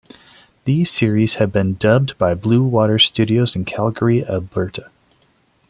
[0.63, 4.89] These series have been dubbed by Blue Water Studios in Calgary, Alberta.